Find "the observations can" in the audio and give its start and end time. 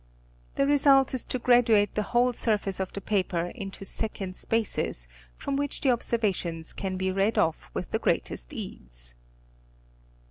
5.81-6.97